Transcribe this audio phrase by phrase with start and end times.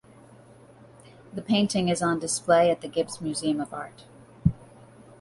[1.31, 4.05] The painting is on display at the Gibbes Museum of Art.